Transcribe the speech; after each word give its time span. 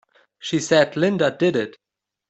She 0.39 0.57
said 0.57 0.97
Linda 0.97 1.29
did 1.29 1.55
it! 1.55 1.77